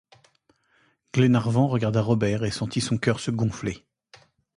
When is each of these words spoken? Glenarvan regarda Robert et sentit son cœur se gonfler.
Glenarvan 1.13 1.67
regarda 1.69 2.01
Robert 2.01 2.43
et 2.43 2.49
sentit 2.49 2.81
son 2.81 2.97
cœur 2.97 3.19
se 3.19 3.29
gonfler. 3.29 3.85